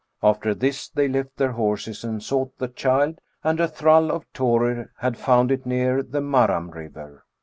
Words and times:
'After 0.23 0.55
this 0.55 0.89
they 0.89 1.07
left 1.07 1.37
their 1.37 1.51
horses 1.51 2.03
and 2.03 2.23
sought 2.23 2.57
the 2.57 2.69
child, 2.69 3.21
and 3.43 3.59
a 3.59 3.67
thrall 3.67 4.09
of 4.11 4.25
Thorir 4.33 4.91
had 4.97 5.15
found 5.15 5.51
it 5.51 5.63
near 5.63 6.01
the 6.01 6.21
Marram 6.21 6.71
river. 6.73 7.23